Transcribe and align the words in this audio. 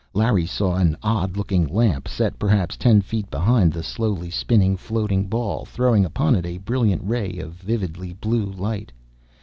Larry 0.13 0.47
saw 0.47 0.77
an 0.77 0.97
odd 1.03 1.37
looking 1.37 1.67
lamp, 1.67 2.07
set 2.07 2.39
perhaps 2.39 2.75
ten 2.75 3.01
feet 3.01 3.29
behind 3.29 3.71
the 3.71 3.83
slowly 3.83 4.31
spinning, 4.31 4.75
floating 4.75 5.27
ball, 5.27 5.63
throwing 5.63 6.05
upon 6.05 6.33
it 6.35 6.43
a 6.43 6.57
bright 6.57 6.97
ray 7.07 7.37
of 7.37 7.53
vividly 7.53 8.11
blue 8.13 8.45
light. 8.51 8.91